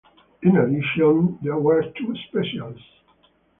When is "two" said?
1.95-2.15